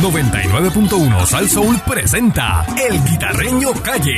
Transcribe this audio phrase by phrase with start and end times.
[0.00, 4.16] 99.1 Sal Soul presenta El Guitarreño Calle.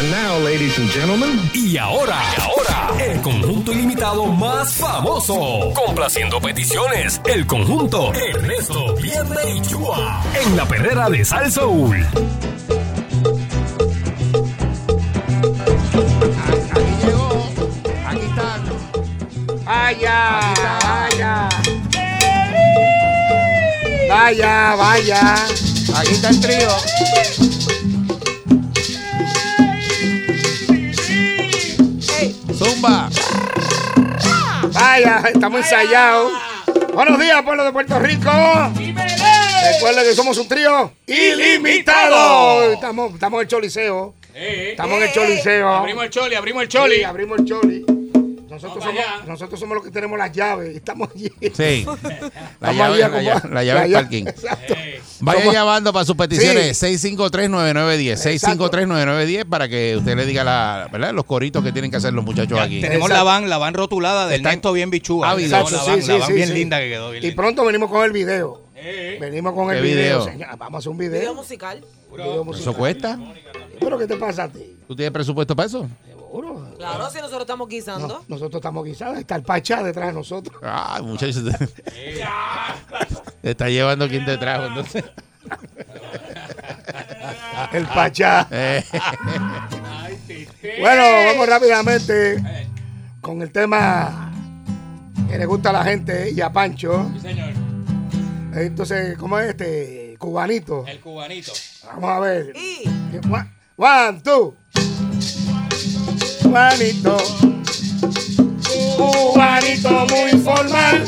[0.00, 5.72] And now, ladies and gentlemen, Y ahora, y ahora, el conjunto ilimitado más famoso.
[5.74, 10.22] Complaciendo peticiones, el conjunto Ernesto Vierne y Chua.
[10.44, 12.04] En la perrera de Sal Soul.
[16.72, 17.46] Aquí llegó.
[18.06, 18.60] Aquí está.
[24.20, 25.34] Vaya, vaya.
[25.96, 26.68] Aquí está el trío.
[32.52, 33.08] Zumba.
[34.72, 36.32] Vaya, estamos ensayados.
[36.92, 38.32] Buenos días, pueblo de Puerto Rico.
[39.72, 42.72] Recuerden que somos un trío ilimitado.
[42.72, 44.14] Estamos, estamos en el Choliseo.
[44.34, 45.68] Estamos en el Choliseo.
[45.68, 46.96] Abrimos el choli, abrimos el choli.
[46.96, 48.07] Sí, abrimos el choli.
[48.62, 50.74] Nosotros somos, nosotros somos los que tenemos las llaves.
[50.76, 51.30] Estamos allí.
[51.54, 51.86] Sí.
[52.60, 54.26] La llave, la, como- llave, la llave del parking.
[54.26, 54.74] Exacto.
[55.20, 58.26] Vaya Somos- llamando para sus peticiones 653-9910.
[58.32, 58.70] Exacto.
[58.70, 61.12] 653-9910 para que usted le diga la, ¿verdad?
[61.12, 62.80] los coritos que tienen que hacer los muchachos aquí.
[62.80, 63.14] Tenemos Exacto.
[63.14, 65.34] la van, la van rotulada del Ernesto bien bichúa.
[65.36, 66.54] Tenemos Exacto, la van, sí, la van sí, bien sí.
[66.54, 67.10] linda que quedó.
[67.10, 67.42] bien Y linda.
[67.42, 68.62] pronto venimos con el video.
[68.80, 70.24] Eh, Venimos con el ¿Qué video.
[70.56, 71.34] Vamos a hacer un Video video.
[71.34, 71.84] musical.
[72.12, 72.60] Video musical.
[72.70, 73.18] ¿Eso cuesta?
[73.80, 74.76] ¿Pero qué te pasa a ti?
[74.86, 75.88] ¿Tú tienes presupuesto para eso?
[76.28, 76.74] Seguro.
[76.76, 78.06] Claro, si nosotros estamos guisando.
[78.06, 79.18] No, nosotros estamos guisados.
[79.18, 80.60] Está el Pachá detrás de nosotros.
[80.62, 81.42] Ay, muchachos.
[83.42, 85.04] Te está llevando quien te trajo, entonces.
[87.72, 88.46] El Pachá.
[90.80, 92.42] Bueno, vamos rápidamente
[93.20, 94.30] con el tema
[95.28, 97.10] que le gusta a la gente y a Pancho.
[97.14, 97.50] Sí, señor.
[98.54, 100.16] Entonces, ¿cómo es este?
[100.18, 100.84] Cubanito.
[100.86, 101.52] El cubanito.
[101.86, 102.52] Vamos a ver.
[102.54, 102.84] Y
[103.76, 104.54] one, two.
[106.48, 107.16] Cubanito.
[108.96, 111.04] Cubanito muy formal.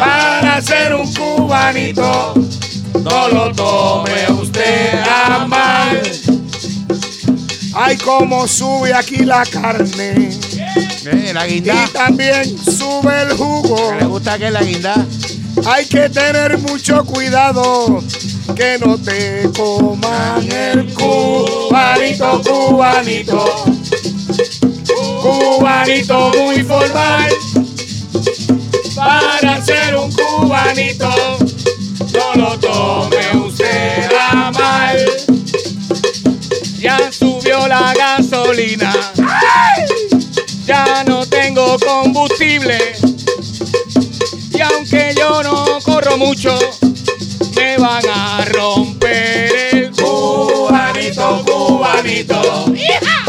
[0.00, 2.34] Para ser un cubanito,
[3.04, 6.02] no lo tome usted a mal.
[7.74, 10.30] Ay, cómo sube aquí la carne.
[11.06, 11.84] eh, la guinda.
[11.84, 13.94] Y también sube el jugo.
[13.96, 15.06] ¿Le gusta que la guinda?
[15.66, 18.02] Hay que tener mucho cuidado
[18.54, 23.64] que no te coman el cubanito, cubanito.
[25.22, 27.32] Cubanito muy formal.
[28.94, 31.10] Para ser un cubanito,
[32.12, 34.98] no lo tome usted a mal.
[36.78, 38.92] Ya subió la gasolina.
[40.66, 42.78] Ya no tengo combustible.
[44.52, 46.58] Y aunque yo no corro mucho,
[52.26, 53.22] cubanito.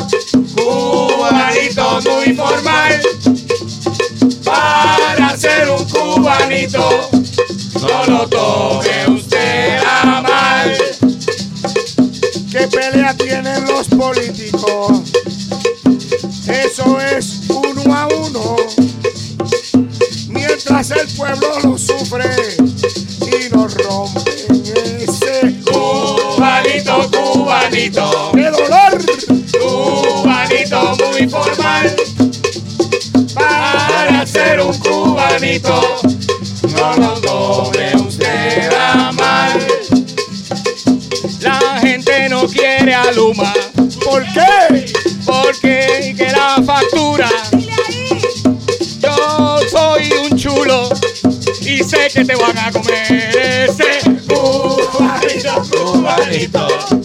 [0.56, 3.02] Cubanito muy formal.
[4.44, 7.10] Para ser un cubanito,
[7.82, 10.78] no lo tome usted a mal.
[12.52, 15.02] ¿Qué pelea tienen los políticos?
[16.48, 18.56] Eso es uno a uno.
[20.30, 22.30] Mientras el pueblo lo sufre
[23.22, 24.64] y nos rompen
[25.00, 28.32] ese cubanito, cubanito.
[28.34, 28.83] ¡Qué dolor!
[31.34, 31.96] Formal.
[33.34, 35.82] Para ser un cubanito,
[36.78, 39.68] no lo tome usted a mal.
[41.42, 43.52] La gente no quiere a Luma
[44.06, 44.86] ¿Por qué?
[45.26, 47.30] porque que la factura.
[49.02, 50.90] Yo soy un chulo
[51.62, 55.64] y sé que te van a comer ese cubanito.
[55.72, 57.03] Cubanito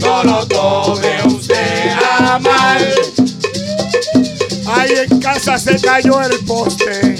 [0.00, 2.94] no lo tome usted a mal.
[4.66, 7.16] Ahí en casa se cayó el poste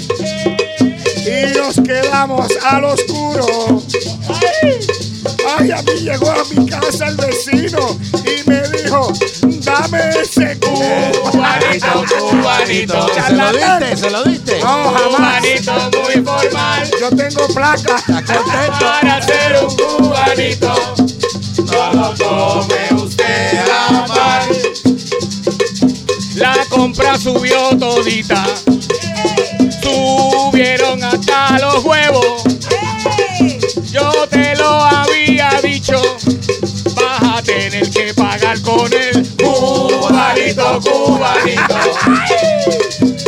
[1.25, 3.81] y nos quedamos al oscuro.
[5.57, 9.11] Ay, a mí llegó a mi casa el vecino y me dijo,
[9.63, 13.07] dame ese cubanito, cubanito.
[13.13, 13.97] ¿Se lo diste?
[13.97, 14.59] ¿Se lo diste?
[14.59, 15.41] No, jamás.
[15.41, 16.91] Cubanito muy formal.
[16.99, 18.03] Yo tengo placa.
[18.79, 20.75] Para ser un cubanito,
[22.15, 24.49] tome usted a mal.
[26.35, 28.45] La compra subió todita.
[29.81, 32.43] Subieron hasta los huevos.
[33.91, 36.01] Yo te lo había dicho.
[36.95, 41.75] Vas a tener que pagar con el Cubanito, cubanito.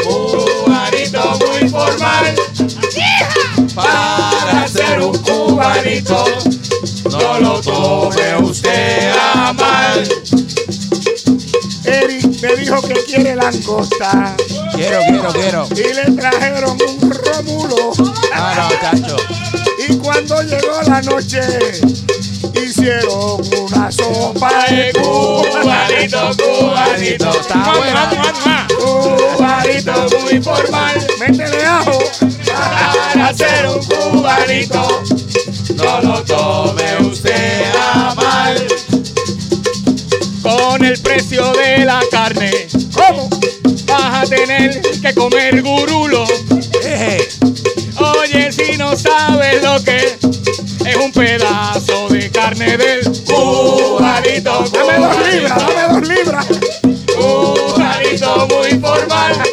[0.04, 2.36] Cubanito muy formal.
[3.76, 6.26] Para ser un cubanito,
[7.42, 10.04] no lo tome usted a mal.
[11.86, 14.36] Eric que dijo que quiere langosta.
[14.76, 15.68] Quiero, quiero, quiero.
[15.72, 17.92] Y le trajeron un rómulo.
[18.34, 19.18] Ah, no, chacho.
[19.88, 21.42] Y cuando llegó la noche,
[22.54, 27.32] hicieron una sopa de Cubanito, cubanito.
[27.40, 28.10] Está buena.
[28.80, 32.00] Cubanito Muy formal Métele ajo.
[32.46, 35.19] para hacer un cubanito.
[45.20, 46.24] Comer gurulo.
[48.24, 50.18] Oye, si no sabes lo que
[50.86, 54.64] es un pedazo de carne del cubanito.
[54.72, 56.46] Dame dos libras, dame dos libras.
[57.18, 59.44] Cubanito muy formal.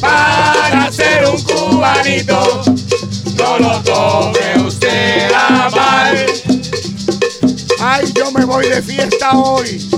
[0.00, 2.62] Para hacer un cubanito,
[3.36, 6.26] no lo tome usted a mal.
[7.78, 9.88] Ay, yo me voy de fiesta hoy.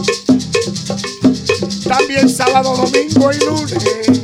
[1.89, 4.16] También sábado, domingo y lunes.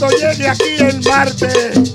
[0.00, 1.92] Cuando llegue aquí el martes,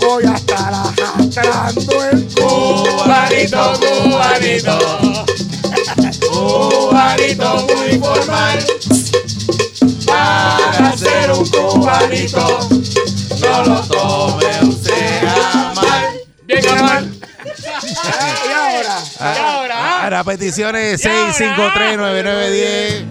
[0.00, 4.78] voy a estar arrastrando el Cubanito, cubanito.
[6.32, 8.58] Cubanito muy formal.
[10.04, 12.58] Para hacer un cubanito,
[13.40, 16.20] no lo tome usted a mal.
[16.42, 17.10] Bien a mal.
[17.84, 20.00] Y ahora, Ah, Y ahora, ah.
[20.02, 23.04] Ahora, peticiones Y ahora, 653-9910.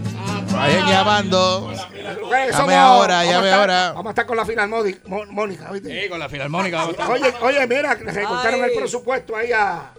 [0.52, 1.93] Vayan llamando.
[2.04, 3.92] Llame ahora, vamos a llame estar- ahora.
[3.94, 6.02] Vamos a estar con la final Modi- Mo- Mónica, ¿viste?
[6.04, 6.86] Sí, con la filarmónica.
[7.10, 9.92] Oye, oye, mira, le recortaron el presupuesto ahí a,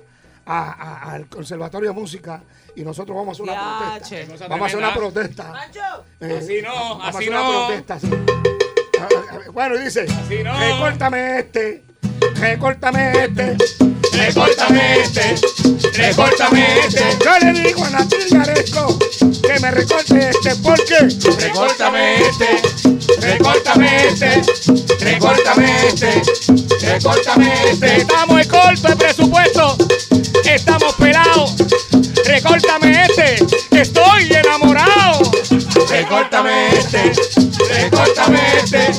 [0.47, 2.43] a- a- al Conservatorio de Música
[2.77, 4.25] y nosotros vamos a hacer una Yache.
[4.27, 4.49] protesta.
[4.49, 5.53] Vamos a hacer una protesta.
[6.21, 7.67] Eh, Así no, vamos a así hacer una no.
[7.67, 8.11] protesta, sí.
[9.01, 10.59] Ah, ah, Bueno, dice, Así no.
[10.59, 11.85] recórtame este,
[12.37, 13.57] recórtame este.
[14.15, 15.35] Recórtame este,
[15.95, 17.03] recórtame este.
[17.25, 18.99] Yo le digo a Natil Garesco
[19.65, 20.99] me recorte este, ¿por qué?
[21.41, 22.61] Recórtame este,
[23.19, 24.43] recórtame este,
[25.01, 26.23] recórtame este,
[26.83, 27.97] recórtame este.
[27.97, 29.79] Estamos en corto de presupuesto,
[30.45, 31.55] estamos pelados.
[32.27, 33.37] Recórtame este,
[33.81, 35.33] estoy enamorado.
[35.89, 37.13] Recórtame este,
[37.69, 38.93] recórtame este,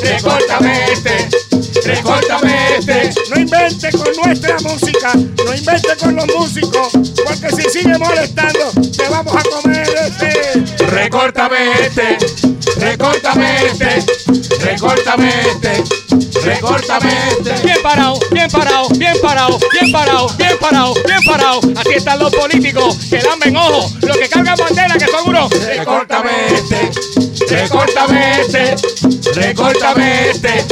[0.00, 1.28] recórtame este,
[1.82, 3.10] recórtame este.
[3.30, 6.92] No invente con nuestra música, no invente con los músicos,
[7.24, 9.93] porque si sigue molestando, te vamos a comer.
[10.94, 12.16] Recórtame este,
[12.78, 14.04] recórtame este,
[14.60, 15.84] recórtame este,
[16.44, 17.66] recórtame este.
[17.66, 21.60] Bien parado, bien parado, bien parado, bien parado, bien parado, bien parado.
[21.76, 25.50] Así están los políticos que lamben ojo, los que cargan bandera que son unos.
[25.66, 26.90] Recórtame este,
[27.48, 28.76] recórtame este,
[29.34, 30.64] recórtame este,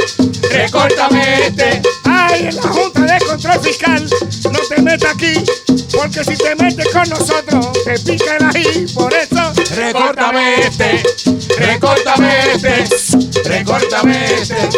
[0.51, 1.81] recórtame este.
[2.05, 4.09] Ay, en la Junta de Control Fiscal,
[4.51, 5.33] no te metas aquí,
[5.93, 9.42] porque si te metes con nosotros, te pica el ají, por eso.
[9.83, 11.03] Recórtame este,
[11.57, 12.85] recórtame este,
[13.43, 14.69] recórtame este,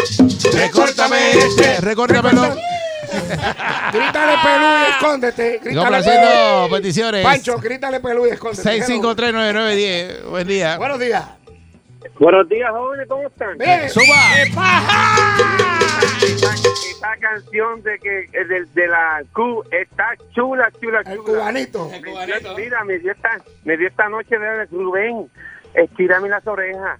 [0.52, 1.80] recórtame este.
[1.80, 2.56] Recórtamelo.
[3.92, 5.60] Grítale pelú y escóndete.
[5.62, 7.24] Grítale complaciendo peticiones.
[7.24, 8.80] Pancho, grítale pelú y escóndete.
[8.82, 10.24] 653-9910.
[10.28, 10.76] Buen día.
[10.76, 11.24] Buenos días.
[12.18, 13.58] Buenos días, jóvenes, ¿cómo están?
[13.58, 13.90] Bien.
[13.90, 14.42] Suba.
[14.42, 14.82] Esta,
[16.90, 21.24] esta canción de que eh, de, de la Q está chula, chula, El chula.
[21.40, 21.90] cubanito.
[21.92, 22.54] El cubanito.
[22.56, 25.30] Mira, me dio esta, me dio esta noche de Rubén.
[25.74, 26.98] Estírame las orejas.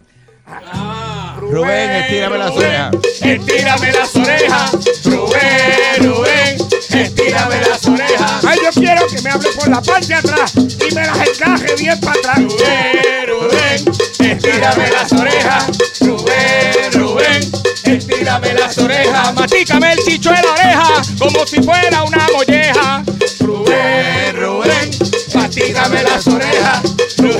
[1.41, 2.95] Rubén, estírame las orejas.
[3.23, 6.57] Estírame las orejas, Rubén, Rubén,
[7.03, 8.45] estírame las orejas.
[8.45, 11.75] Ay, yo quiero que me hable por la parte de atrás y me las encaje
[11.77, 12.39] bien para atrás.
[12.39, 15.67] Rubén, Rubén, estírame las orejas,
[16.01, 17.53] Rubén, Rubén,
[17.85, 19.35] estírame las orejas.
[19.35, 23.05] Matícame el chicho de la oreja como si fuera una molleja.
[23.41, 24.91] Rubén, Rubén,
[25.35, 26.83] mastícame las orejas,
[27.19, 27.33] Rubén,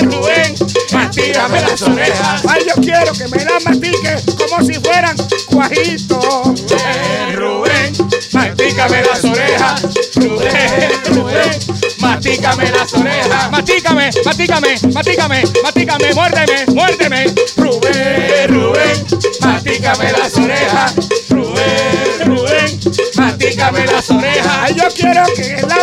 [0.00, 0.03] Rubén,
[1.34, 2.42] mastícame las orejas.
[2.48, 6.24] Ay, yo quiero que me las mastique como si fueran cuajitos.
[7.34, 7.92] Rubén, Rubén,
[8.32, 9.82] mastícame las orejas.
[10.14, 11.60] Rubén, Rubén,
[11.98, 13.50] mastícame las orejas.
[13.50, 17.24] Mastícame, mastícame, mastícame, mastícame, muérdeme, muérdeme.
[17.56, 19.06] Rubén, Rubén,
[19.40, 20.94] mastícame las orejas.
[21.30, 22.80] Rubén, Rubén,
[23.16, 24.58] mastícame las orejas.
[24.60, 25.73] Ay, yo quiero que la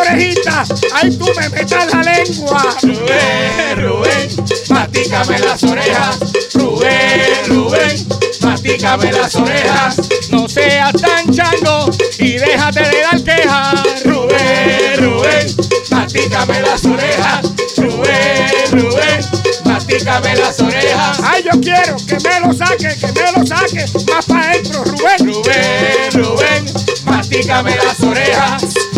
[0.94, 2.78] ay, tú me metas la lengua.
[2.82, 4.30] Rubén, Rubén,
[4.70, 6.20] mastícame las orejas.
[6.54, 8.08] Rubén, Rubén,
[8.42, 9.96] mastícame las orejas.
[10.30, 11.90] No seas tan chango
[12.20, 14.04] y déjate de dar quejas.
[14.04, 15.56] Rubén, Rubén,
[15.90, 17.42] mastícame las orejas.
[17.78, 19.26] Rubén, Rubén,
[19.66, 21.20] mastícame las orejas.
[21.24, 25.18] Ay, yo quiero que me lo saque, que me lo saque más para adentro, Rubén.
[25.20, 26.66] Rubén, Rubén,
[27.06, 28.91] mastícame las orejas.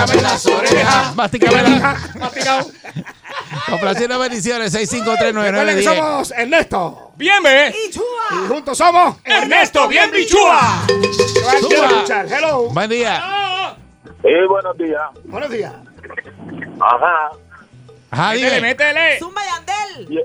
[0.00, 1.14] Mastícame las orejas.
[1.16, 2.66] Mastícame la- Masticado.
[3.68, 5.84] Complaciendo bendiciones, Recuerden que 6539910.
[5.84, 7.12] somos Ernesto.
[7.16, 7.74] Bien, ve.
[7.90, 10.82] Y juntos somos Ernesto, bien bichúa.
[12.28, 12.68] Hello.
[12.70, 13.76] Buen día.
[14.22, 15.02] Sí, buenos días.
[15.24, 15.72] Buenos días.
[16.80, 17.30] Ajá.
[18.10, 18.60] Ajá, Métele, dime.
[18.68, 19.18] métele.
[19.18, 20.24] Zumba Yandel.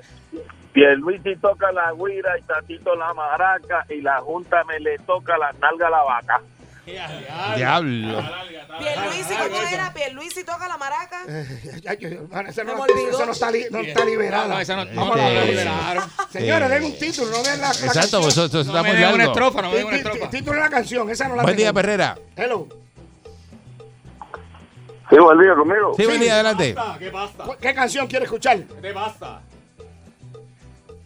[0.74, 5.54] Pierluisi toca la guira y Tatito la maraca y la junta me le toca la
[5.54, 6.42] nalga a la vaca.
[6.86, 8.24] Diablo.
[8.78, 9.94] Pierluisi, ¿cómo era?
[9.94, 11.22] Pierluisi toca la maraca.
[11.26, 11.44] Me
[12.66, 14.60] no, está, li- no está No, liberado.
[14.60, 16.04] esa no, la liberaron.
[16.32, 18.22] Señores, den un título, no den la, la Exacto, canción.
[18.22, 19.32] pues eso, eso No está me muy den una largo.
[19.34, 20.30] estrofa, no me Tí- den una tí- estrofa.
[20.30, 21.82] Título de la canción, esa no la Buen día, tenemos.
[21.82, 22.18] Perrera.
[22.36, 22.68] Hello.
[25.10, 25.94] Sí, buen día conmigo.
[25.98, 26.76] Sí, buen día, adelante.
[27.62, 28.60] ¿Qué canción quiere escuchar?
[28.82, 29.42] ¿Qué basta?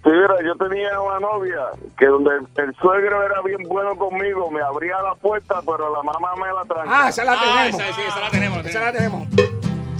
[0.04, 1.60] Sí, mira, yo tenía una novia
[1.98, 6.30] que donde el suegro era bien bueno conmigo, me abría la puerta, pero la mamá
[6.38, 7.04] me la tranca.
[7.06, 7.82] Ah, esa la Ah, tenemos.
[7.82, 8.66] esa, sí, esa la tenemos.
[8.66, 9.28] Esa la tenemos.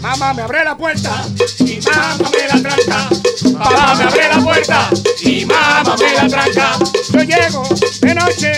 [0.02, 1.26] Mamá, me abre la puerta.
[1.60, 3.10] Y mamá me la tranca.
[3.58, 4.90] Papá me abre la puerta.
[5.22, 6.80] Y mamá me la tranca.
[7.12, 7.64] Yo llego
[8.00, 8.54] de noche,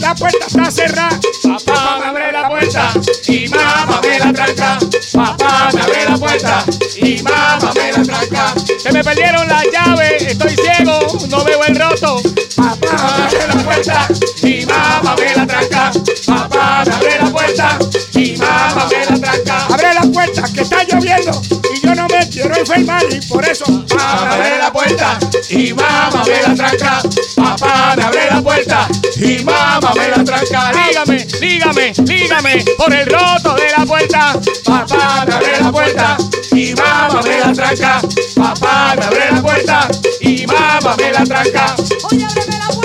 [0.00, 1.20] la puerta está cerrada.
[1.42, 2.92] Papá me abre la puerta.
[3.26, 4.78] Y mamá me la tranca.
[5.12, 6.64] Papá me abre la puerta.
[6.96, 8.54] Y mamá me la tranca.
[8.78, 10.22] Se me perdieron las llaves.
[10.22, 11.00] Estoy ciego.
[11.28, 12.22] No veo el roto.
[12.56, 14.08] Papá me abre la puerta.
[14.42, 15.90] Y mamá me la tranca.
[16.26, 17.78] Papá me abre la puerta.
[18.14, 19.59] Y mamá me la tranca.
[20.32, 21.42] Puerta, que está lloviendo.
[21.74, 23.02] Y yo no me quiero enfermar.
[23.10, 25.18] Y por eso, Papá abre la puerta
[25.48, 27.02] y mamá me la tranca.
[27.36, 30.72] Papá me abre la puerta y mamá me la tranca.
[30.72, 34.32] Dígame, dígame, dígame por el roto de la puerta.
[34.64, 36.16] Papá me abre la puerta
[36.52, 38.00] y mamá me la tranca.
[38.36, 39.88] Papá me abre la puerta
[40.20, 41.74] y mamá me la tranca.
[42.10, 42.79] Oye, ábreme la puerta,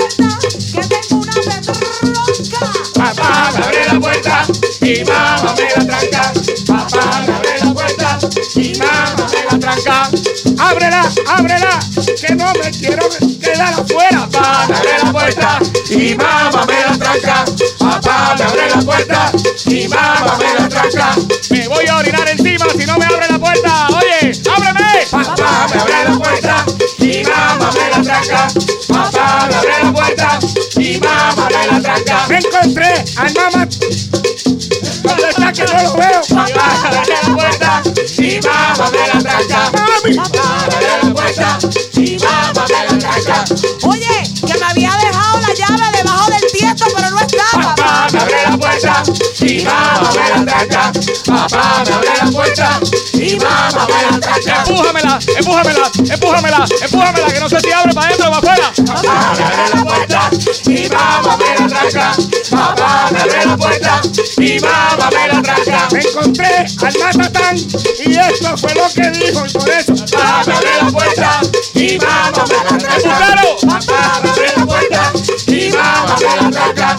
[3.06, 4.42] Papá me abre la puerta
[4.80, 6.32] y mamá me la tranca.
[6.66, 8.18] Papá me abre la puerta
[8.56, 10.10] y mamá me la tranca.
[10.58, 11.78] ábrela, ábrela,
[12.20, 13.08] que no me quiero
[13.40, 14.28] quedar afuera.
[14.32, 15.58] Papá abre la puerta
[15.88, 17.44] y mamá me la tranca.
[17.78, 19.32] Papá me abre la puerta
[19.66, 21.14] y mamá me la tranca.
[21.50, 23.86] Me voy a orinar encima si no me abre la puerta.
[23.88, 25.06] Oye, ábreme.
[25.12, 26.66] Papá me abre la puerta
[26.98, 28.48] y mamá me la tranca.
[32.36, 33.66] Me encontré al mamá.
[35.02, 36.20] ¿Dónde está que no lo veo?
[36.28, 37.82] Papá la puerta
[38.18, 39.70] y mamá me la tranca.
[39.72, 40.16] Mami.
[40.16, 40.68] Papá
[41.02, 41.58] la puerta
[41.94, 43.44] y mamá me la tranca.
[43.84, 47.74] Oye, que me había dejado la llave debajo del tiesto, pero no estaba.
[47.74, 49.02] Papá me abre la puerta
[49.40, 50.92] y mamá me la tranca.
[51.24, 52.80] Papá me abre la puerta
[53.14, 54.62] y mamá me la tranca.
[54.66, 58.72] Empújamela, empújamela, empújamela, empújamela, que no sé si abre para adentro o para afuera.
[58.84, 60.30] Papá me abre la puerta
[60.66, 61.45] y mamá me la
[61.90, 62.16] tranca.
[62.50, 64.00] Papá me abre la puerta
[64.38, 65.88] y mamá me la tranca.
[65.92, 67.56] Me encontré al matatán.
[67.56, 69.46] Y esto fue lo que dijo.
[69.46, 71.40] Y por eso, Papá me abre la puerta
[71.74, 73.18] y mamá me la tranca.
[73.66, 75.12] Papá me abre la puerta
[75.46, 76.96] y mamá me la tranca.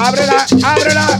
[0.00, 1.18] ábrela, ábrela.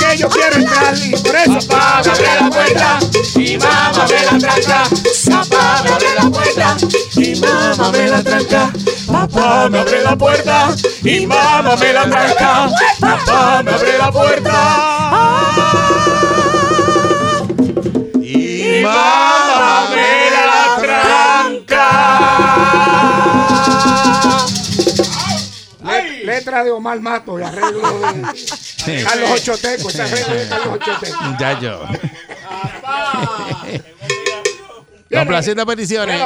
[0.00, 0.94] Que yo quiero entrar.
[0.98, 2.98] Y por eso, Papá me abre la puerta
[3.36, 4.82] y mamá me la tranca.
[5.30, 6.76] Papá me abre la puerta
[7.16, 8.72] y mamá me la tranca.
[9.30, 10.68] Papá me abre la puerta
[11.02, 12.68] y mamá me la tranca.
[13.00, 14.52] Papá me abre la puerta
[18.20, 21.90] y mamá me la tranca.
[25.84, 27.80] le- letra de Omar Mato y arreglo
[28.86, 29.88] de Carlos Ochoteco.
[29.88, 31.22] Ese arreglo de Carlos Ochoteco.
[31.22, 31.80] Muchacho.
[33.64, 33.82] Viene.
[35.10, 36.20] Complaciendo peticiones.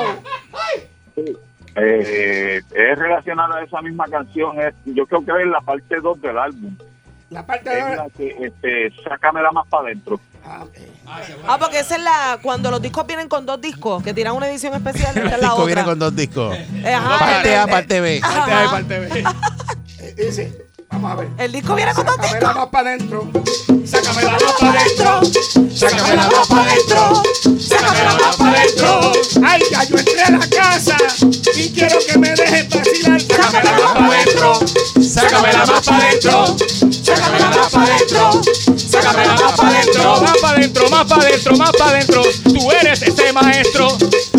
[1.80, 4.60] Eh, es relacionada a esa misma canción.
[4.60, 6.76] Es, yo creo que es la parte 2 del álbum.
[7.30, 7.96] La parte Es de.
[7.96, 10.18] la que, este, sácamela más para adentro.
[10.44, 10.74] Ah, ok.
[11.46, 12.38] Ah, porque esa es la.
[12.42, 15.48] Cuando los discos vienen con dos discos, que tiran una edición especial, esta es la
[15.48, 15.84] disco viene otra.
[15.92, 16.56] con dos discos.
[16.56, 18.20] Eh, ajá, Parte A, parte B.
[18.22, 18.82] Ajá.
[20.00, 21.28] Eh, Dice, vamos a ver.
[21.38, 22.54] El disco viene con dos discos.
[22.54, 23.28] más para adentro.
[23.84, 25.20] Sácamela más para adentro.
[25.74, 27.22] Sácamela más para adentro.
[27.58, 29.12] Sácamela más para adentro.
[29.46, 30.96] Ay, ya yo entré a la casa
[31.54, 33.20] y quiero que me dejes vacilar.
[33.20, 34.60] Sácamela más para adentro.
[35.02, 36.56] Sácamela más para adentro.
[37.02, 38.40] Sácamela más para adentro.
[38.76, 40.20] Sácamela más para adentro.
[40.20, 42.22] Más para adentro, más para adentro, más para adentro.
[42.44, 43.88] Tú eres ese maestro.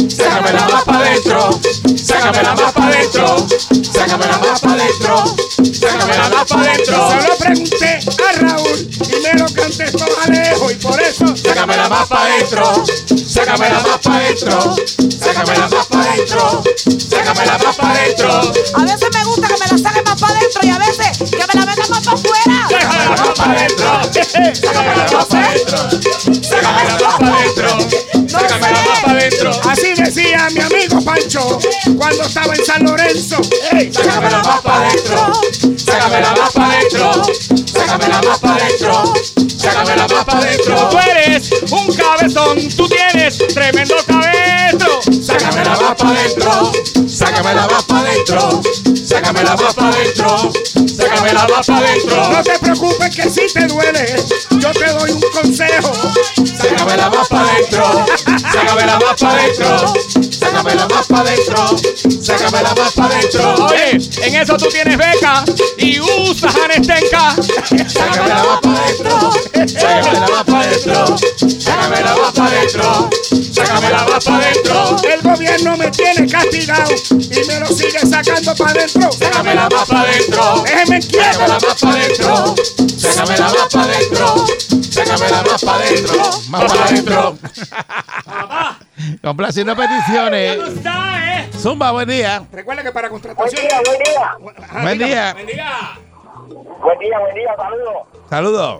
[0.09, 1.59] Sácamela más para adentro.
[1.95, 3.47] Sácamela más para adentro.
[3.93, 5.35] Sácamela más para adentro.
[5.73, 7.09] Sácamela más para adentro.
[7.09, 11.35] Se lo pregunté a Raúl y me lo contestó Alejo y por eso.
[11.35, 12.85] Sácamela más para adentro.
[13.27, 14.75] Sácamela más para adentro.
[15.19, 16.63] Sácamela más para adentro.
[17.09, 18.29] Sácamela más para adentro.
[18.73, 21.37] A veces me gusta que me la saquen más para adentro y a veces que
[21.37, 22.67] me la metan más para afuera.
[22.69, 23.87] Sácamela más pa' dentro.
[24.53, 25.77] Sácamela más pa' dentro.
[26.43, 27.69] Sácamela más pa' dentro.
[28.29, 28.98] Sácamela más
[29.47, 31.59] Así decía mi amigo Pancho
[31.97, 33.37] cuando estaba en San Lorenzo.
[33.71, 33.91] ¡Ey!
[33.93, 35.31] Sácamela más pa' dentro.
[35.77, 37.23] Sácamela más pa' dentro.
[37.65, 39.13] Sácamela más pa' dentro.
[39.57, 40.89] Sácamela más pa' dentro.
[40.89, 42.69] Tú eres un cabezón.
[42.75, 45.01] Tú tienes tremendo cabestro.
[45.21, 46.71] Sácamela más pa' dentro.
[47.07, 48.61] Sácamela más pa' dentro.
[49.05, 50.51] Sácamela más pa' dentro.
[51.09, 52.29] Sácamela más pa' dentro.
[52.29, 54.15] No te preocupes que si te duele,
[54.51, 55.91] yo te doy un consejo.
[56.55, 58.05] Sácamela más pa' dentro.
[58.51, 59.93] Sácamela más pa' dentro.
[60.31, 61.77] Sácamela más pa' dentro.
[62.21, 63.65] Sácamela más pa' dentro.
[63.65, 65.43] Oye, en eso tú tienes beca
[65.77, 67.35] y usas anestenca.
[67.87, 69.31] Sácamela más pa' dentro.
[69.79, 71.17] Sácamela más pa' dentro.
[71.59, 73.09] Sácamela más pa' dentro.
[73.51, 74.95] Sácamela más pa' dentro.
[75.03, 79.11] El gobierno me tiene castigado y me lo sigue sacando para adentro.
[79.11, 80.63] Sácamela más pa' dentro.
[80.63, 81.29] Déjeme quieto.
[81.29, 82.55] Sácamela más pa' dentro.
[82.97, 84.47] Sácamela más pa' dentro.
[84.83, 86.23] Sácamela más pa' dentro.
[86.49, 87.37] Más para adentro.
[89.23, 90.57] Complaciendo peticiones.
[91.61, 92.43] Zumba, buen día.
[92.51, 93.61] Recuerda que para Buen contratación.
[93.67, 94.81] día, buen día.
[94.81, 95.33] Buen diga.
[95.33, 95.99] día.
[96.81, 98.07] Buen día, buen día, saludos.
[98.29, 98.79] Saludos.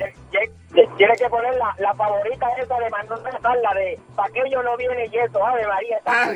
[0.71, 4.61] Tiene que poner la, la favorita esa de Manuel Natal, la de Pa' que yo
[4.61, 5.97] no viene y eso, Ave María.
[6.03, 6.27] Pa'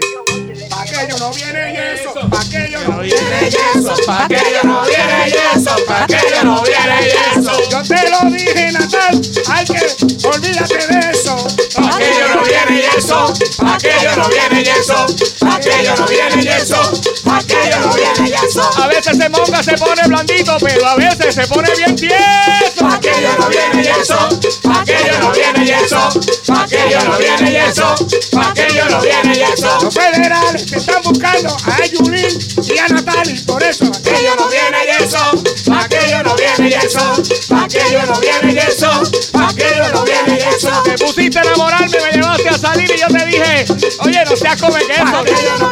[0.86, 2.14] que yo no viene y eso.
[2.30, 3.22] Pa' que yo no viene.
[3.22, 7.70] viene yeso, pa' que yo no viene yeso, pa' que yo no viene yeso.
[7.70, 9.22] Yo te lo dije, Natal.
[9.52, 11.36] Hay que olvídate de eso.
[11.76, 15.06] Pa' que yo no viene yeso, pa' que yo no viene yeso,
[15.40, 16.82] pa' que yo no viene yeso,
[17.24, 18.70] pa' que yo no viene yeso.
[18.82, 22.73] A veces se monga, se pone blandito, pero a veces se pone bien tieso.
[22.84, 24.18] Pa' que yo no viene yeso,
[24.62, 26.10] pa' que yo no viene yeso,
[26.46, 27.96] pa' que yo no viene yeso,
[28.30, 29.78] pa' que yo no viene yeso.
[29.82, 33.90] Los federales te están buscando a Yulín y a Natal y por eso.
[33.90, 35.18] Pa' que yo no viene yeso,
[35.66, 38.90] pa' que yo no viene yeso, pa' que yo no viene yeso,
[39.32, 40.84] pa' que yo no viene yeso.
[40.84, 43.66] Te pusiste a enamorarme, me llevaste a salir y yo te dije,
[44.00, 45.70] oye, no seas come que yo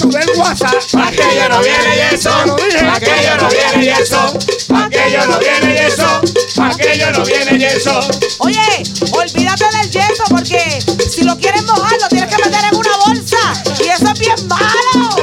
[0.00, 0.74] negrito del WhatsApp.
[0.92, 5.26] Pa' que yo no viene yeso, pa' que yo no viene yeso, pa' que yo
[5.26, 6.20] no viene yeso,
[6.56, 8.00] pa' que yo no viene yeso.
[8.38, 8.82] Oye,
[9.12, 10.78] olvídate del yeso porque
[11.10, 13.38] si lo quieres mojar lo tienes que meter en una bolsa
[13.78, 15.16] y eso es bien malo.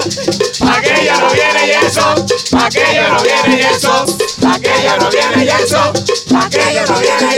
[0.60, 4.06] Pa' que yo no viene yeso, pa' que yo no viene yeso,
[4.42, 5.94] pa' que yo no viene yeso,
[6.30, 7.36] pa' que yo no viene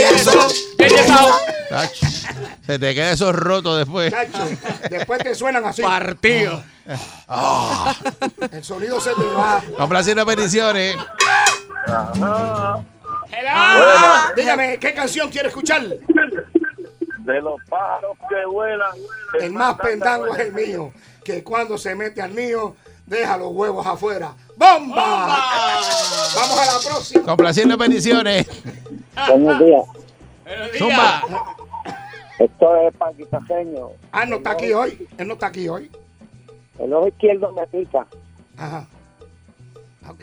[0.88, 1.40] yesao.
[1.70, 2.09] Tacho.
[2.70, 4.12] Se te queda eso roto después.
[4.12, 4.38] Chacho,
[4.88, 5.82] después te suenan así.
[5.82, 6.62] Partido.
[8.52, 9.60] El sonido se te va.
[9.76, 10.96] Complaciendo peticiones.
[14.36, 15.82] Dígame, ¿qué canción quiere escuchar?
[15.82, 18.92] De los pájaros que vuelan.
[19.40, 20.92] El más pendango es el mío,
[21.24, 24.32] que cuando se mete al mío, deja los huevos afuera.
[24.56, 25.26] ¡Bomba!
[26.36, 27.24] Vamos a la próxima.
[27.24, 28.46] Complaciendo peticiones.
[29.28, 29.84] Buenos días.
[30.78, 31.56] Zumba.
[32.40, 33.90] Esto es paquistajeño.
[34.12, 35.06] Ah, no está aquí hoy.
[35.18, 35.90] Él no está aquí hoy.
[36.78, 38.06] El ojo izquierdo me pica.
[38.56, 38.88] Ajá.
[40.08, 40.20] Ok.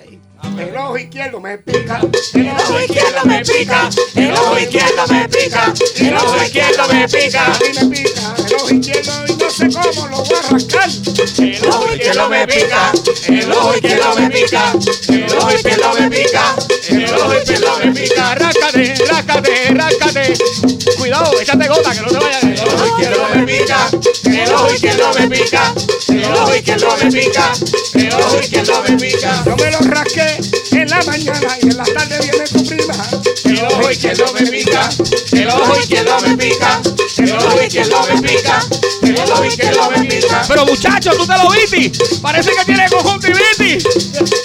[0.58, 2.02] El ojo izquierdo me pica.
[2.34, 7.46] El ojo izquierdo me pica, el ojo izquierdo me pica, el ojo izquierdo me pica.
[7.46, 10.90] A mí me pica el ojo izquierdo y no sé cómo lo voy a arrancar.
[11.38, 12.92] El ojo izquierdo me pica,
[13.28, 14.74] el ojo izquierdo me pica,
[15.10, 16.56] el ojo izquierdo me pica,
[16.90, 18.36] el ojo izquierdo me pica.
[18.36, 18.96] Ráscate,
[19.38, 20.34] ráscate, ráscate.
[20.98, 22.40] Cuidado, échate gota que no te vaya.
[22.42, 23.90] El ojo izquierdo me pica,
[24.26, 25.74] el ojo izquierdo me pica,
[26.10, 27.54] el ojo izquierdo me pica,
[27.94, 29.44] el ojo izquierdo me pica.
[29.46, 30.38] Yo me lo rasqué
[30.72, 32.96] en la mañana y en la tarde viene tu prima.
[33.46, 34.90] El ojo izquierdo me pica,
[35.32, 36.82] el ojo izquierdo me pica,
[37.18, 38.60] el ojo izquierdo me pica,
[39.04, 40.46] el ojo izquierdo me pica.
[40.48, 43.86] Pero muchacho, tú te lo viste, parece que tiene conjuntivitis.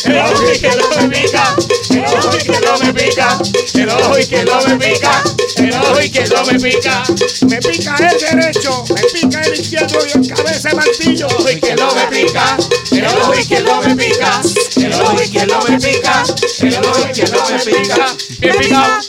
[0.05, 1.57] El ojo izquierdo me pica,
[1.93, 3.39] el ojo izquierdo me pica,
[3.75, 5.23] el ojo izquierdo me pica,
[5.57, 7.03] el ojo izquierdo me pica.
[7.49, 11.27] Me pica el derecho, me pica el izquierdo y el cabeza de martillo.
[11.29, 12.57] El ojo izquierdo me pica,
[12.93, 14.41] el ojo izquierdo me pica,
[14.77, 16.25] el ojo izquierdo me pica,
[16.61, 18.07] el ojo izquierdo me pica.
[18.41, 19.03] Bien picado.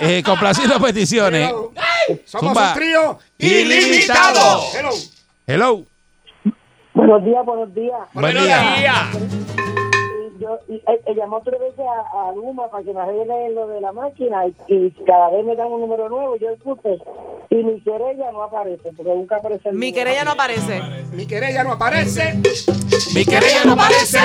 [0.00, 1.50] Eh, complaciendo peticiones.
[2.24, 2.68] Somos Zumba.
[2.68, 4.62] un trío Ilimitado.
[4.74, 4.90] Hello.
[5.46, 5.84] Hello.
[6.94, 7.98] Buenos días, buenos días.
[8.12, 8.76] Buen Buenos día.
[8.78, 9.67] días.
[10.38, 13.66] Yo y, eh, eh, llamó tres veces a, a Luma para que me arregle lo
[13.66, 16.36] de la máquina y, y cada vez me dan un número nuevo.
[16.36, 16.98] Yo puse
[17.50, 20.80] y mi querella no aparece porque nunca aparece el Mi querella no aparece.
[21.12, 22.34] Mi querella no aparece.
[23.14, 24.20] Mi querella no aparece,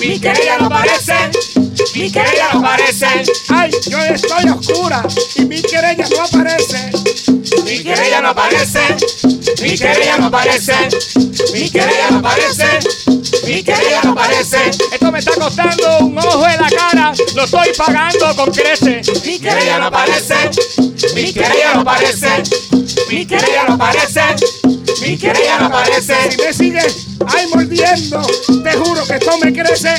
[0.00, 1.14] mi querella no aparece,
[1.94, 3.06] mi querella no aparece,
[3.48, 5.02] Ay, yo estoy oscura
[5.36, 7.39] y mi querella no aparece.
[7.70, 8.80] Mi querella no aparece,
[9.62, 10.74] mi querella no aparece.
[11.52, 12.66] Mi querella no aparece.
[13.46, 14.70] Mi querella no aparece.
[14.92, 17.12] Esto me está costando un ojo en la cara.
[17.34, 19.24] Lo estoy pagando con creces.
[19.24, 20.50] Mi querella no aparece.
[21.14, 22.42] Mi querella no aparece.
[23.08, 24.20] Mi querella no aparece.
[25.00, 26.14] Mi querella no aparece.
[26.30, 28.20] Si me sigues ay mordiendo,
[28.64, 29.94] te juro que esto me crece.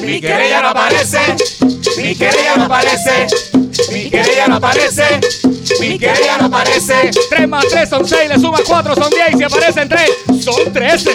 [0.00, 1.20] Mi querella no aparece.
[1.98, 3.65] Mi querella no aparece.
[3.92, 5.20] Mi querella no aparece.
[5.80, 7.10] Mi querella no aparece.
[7.30, 10.10] 3 más 3 son 6, le sumas 4 son 10 y si aparecen 3
[10.42, 11.10] son 13.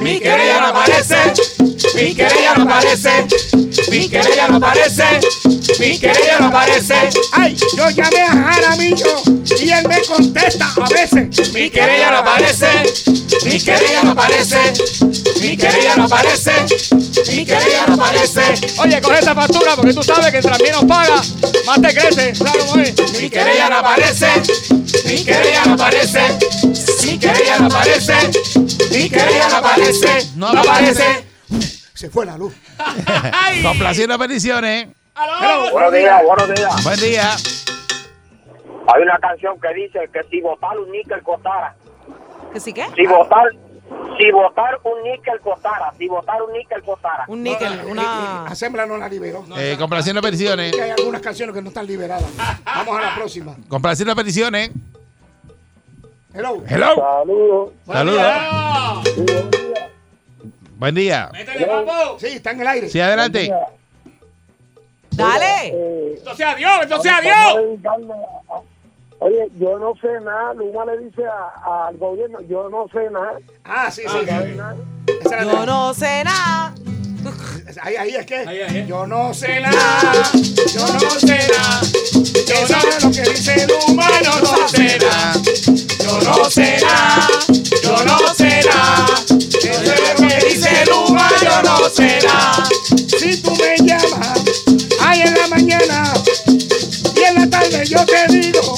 [0.00, 1.16] Mi querella no aparece.
[1.94, 3.26] Mi querella no aparece.
[3.90, 5.04] Mi querella no aparece.
[5.78, 6.94] Mi querella no aparece.
[7.32, 9.22] Ay, yo llamé a Jaramillo
[9.60, 11.52] y él me contesta a veces.
[11.52, 12.68] Mi querella no aparece.
[13.44, 14.58] Mi querella no aparece.
[15.40, 16.52] Mi querella no aparece.
[17.30, 18.42] Mi querella no aparece.
[18.80, 21.22] Oye, coge esa factura porque tú sabes que entre menos paga,
[21.66, 22.34] más te crece.
[22.34, 23.20] ¿Sabes cómo es?
[23.20, 24.28] Mi querella no aparece.
[25.06, 26.20] Mi querella no aparece.
[27.04, 28.14] Mi querella no aparece.
[28.90, 30.26] Mi querella no aparece.
[30.36, 31.24] No aparece.
[31.94, 32.54] Se fue la luz.
[33.62, 34.88] Complaciendo peticiones.
[35.72, 36.84] Buenos días, buenos días.
[36.84, 37.36] Buen día.
[38.92, 41.76] Hay una canción que dice que si votar un níquel costara,
[42.52, 42.86] ¿Que sí qué?
[42.96, 43.46] si votar,
[44.18, 47.24] si votar un níquel costara, si votar un níquel costara.
[47.28, 48.46] Un níquel, una...
[48.46, 49.44] Assembla no la liberó.
[49.56, 50.78] Eh, complaciendo peticiones.
[50.78, 52.30] Hay algunas canciones que no están liberadas.
[52.64, 53.56] Vamos a la próxima.
[53.68, 54.70] Complaciendo peticiones.
[56.32, 56.62] Hello.
[56.68, 56.94] Hello.
[56.96, 57.72] Saludos.
[57.86, 58.26] Saludos.
[60.76, 61.30] Buen día.
[62.18, 62.88] Sí, está en el aire.
[62.88, 63.52] Sí, adelante.
[65.10, 66.14] Dale.
[66.16, 67.80] Entonces adiós, entonces adiós.
[69.20, 70.54] Oye, yo no sé nada.
[70.54, 73.38] Luma le dice a- al gobierno, yo no sé nada.
[73.64, 74.26] Ah, sí, sí.
[74.26, 74.76] Sé nada.
[75.30, 76.74] Era Yo no sé nada.
[77.82, 78.36] Ahí, ahí es que.
[78.36, 78.86] Ahí, ahí.
[78.86, 80.12] Yo no sé nada.
[80.74, 81.80] Yo no sé nada.
[82.46, 84.16] Yo no lo que dice el humano.
[84.24, 85.32] Yo no sé nada.
[86.02, 87.28] Yo no sé nada.
[87.82, 89.06] Yo no sé nada.
[89.28, 92.64] Eso es lo que dice Luma, yo no sé nada.
[93.18, 94.40] Si tú me llamas,
[95.00, 96.12] ahí en la mañana
[97.14, 98.74] y en la tarde yo te digo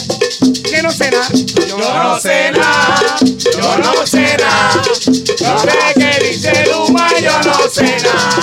[1.92, 3.16] Yo no sé nada.
[3.20, 4.82] Yo no sé nada.
[4.82, 8.40] Yo sé qué dice Luma, yo no sé nada.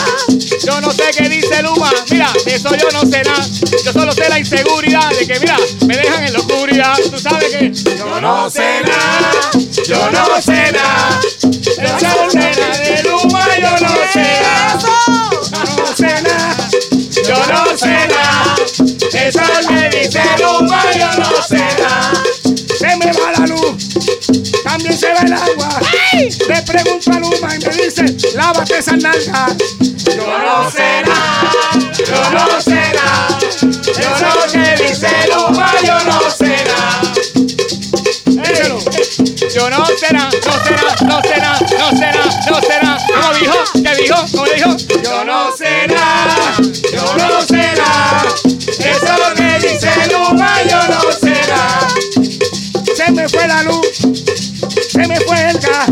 [0.64, 1.92] Yo no sé qué dice Luma.
[2.12, 3.44] Mira, eso yo no sé nada.
[3.84, 5.58] Yo solo sé la inseguridad de que, mira,
[5.88, 6.96] me dejan en la oscuridad.
[7.10, 9.32] Tú sabes que yo no sé nada.
[9.88, 11.20] Yo no sé nada.
[28.40, 29.58] Lávate esas nalgas.
[30.06, 31.52] Yo no nada,
[32.08, 32.46] yo no
[32.96, 33.28] nada.
[34.00, 36.20] Yo no sé dice Luma, yo no.
[38.44, 38.80] Échalo.
[39.54, 39.78] Yo no
[40.12, 42.98] nada, no nada, no nada, no nada, no nada.
[43.08, 43.58] ¿Cómo dijo?
[43.74, 44.16] ¿Qué dijo?
[44.32, 44.72] ¿Cómo dijo?
[45.04, 45.52] Yo no
[45.88, 46.56] nada,
[46.94, 48.24] yo no nada.
[48.80, 51.00] Eso que dice Luma, yo no
[51.48, 51.88] nada.
[52.96, 53.98] Se me fue la luz,
[54.92, 55.90] se me fue el gas.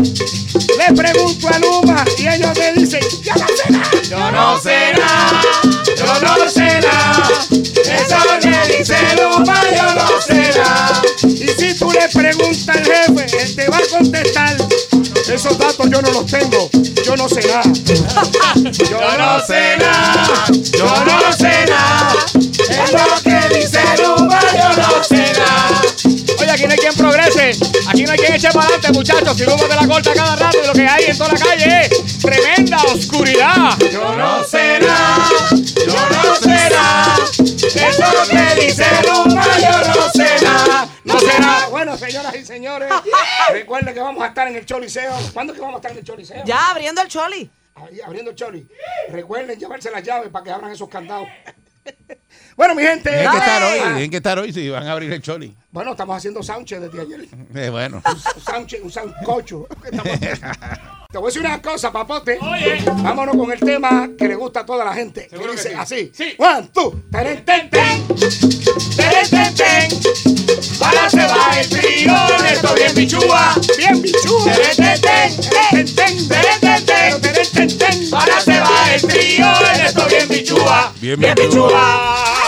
[0.78, 3.90] Le pregunto a Luma y ellos me dicen, ya no sé nada.
[4.08, 5.40] Yo no sé nada,
[5.96, 7.28] yo no sé nada.
[7.50, 11.02] Eso que dice Luma, yo no sé nada.
[11.24, 14.56] Y si tú le preguntas al jefe, él te va a contestar.
[15.28, 16.70] Esos datos yo no los tengo,
[17.04, 17.62] yo no sé nada.
[18.90, 22.14] Yo no sé nada, yo no sé nada.
[28.38, 29.36] Aquí no hay quien eche para adelante, muchachos.
[29.36, 31.80] Si Luma te la corta cada rato y lo que hay en toda la calle
[31.82, 33.78] es tremenda oscuridad.
[33.92, 37.16] Yo no sé nada, yo no sé nada.
[37.38, 40.88] Eso que dice Luma, yo no sé nada.
[41.04, 41.68] No sé nada.
[41.68, 42.90] Bueno, señoras y señores,
[43.50, 45.12] recuerden que vamos a estar en el Choliseo.
[45.32, 46.44] ¿Cuándo es que vamos a estar en el Choliseo?
[46.44, 47.50] Ya abriendo el choli.
[47.74, 48.66] Ahí, abriendo el Choli.
[49.10, 51.28] Recuerden llevarse las llaves para que abran esos candados.
[52.58, 53.08] Bueno, mi gente.
[53.08, 55.56] Tienen que estar hoy, tienen que estar hoy si van a abrir el choli.
[55.70, 57.28] Bueno, estamos haciendo soundcheck desde ayer.
[57.54, 58.02] Eh, bueno.
[58.04, 59.68] Un soundcheck, un soundcocho.
[61.10, 62.36] Te voy a decir una cosa, papote.
[62.96, 65.22] Vámonos con el tema que le gusta a toda la gente.
[65.22, 65.74] Que Seguro que dice sí.
[65.78, 66.12] así.
[66.12, 66.34] Sí.
[66.36, 68.08] One, two, teren, ten, ten.
[68.08, 69.88] Ten, ten, ten.
[70.84, 72.12] Ahora se va el trío,
[72.50, 73.54] esto bien bichúa.
[73.76, 74.36] Bien, bichú.
[74.44, 75.40] Ten, ten, ten.
[75.70, 78.14] Ten, ten, Ten, teren, ten, ten.
[78.14, 79.46] Ahora se va el trío,
[79.84, 80.92] esto bien bichúa.
[81.00, 82.47] Bien bien bichúa.